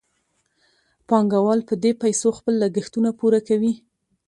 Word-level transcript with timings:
پانګوال 1.07 1.59
په 1.69 1.73
دې 1.83 1.91
پیسو 2.03 2.27
خپل 2.37 2.53
لګښتونه 2.63 3.09
پوره 3.19 3.39
کوي 3.47 3.73